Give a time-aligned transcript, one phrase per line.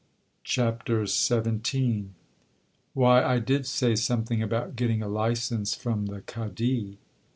[0.43, 2.05] CHAPTER XVII
[2.95, 6.97] 'Why, I did say something about getting a licence from the Cadi.'